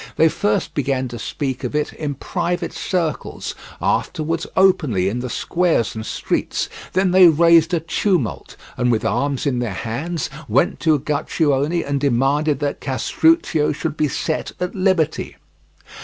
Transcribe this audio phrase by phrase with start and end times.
[0.15, 5.93] They first began to speak of it in private circles, afterwards openly in the squares
[5.93, 10.97] and streets; then they raised a tumult, and with arms in their hands went to
[10.97, 15.35] Uguccione and demanded that Castruccio should be set at liberty.